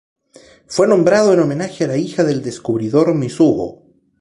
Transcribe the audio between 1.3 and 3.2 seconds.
en homenaje a la hija del descubridor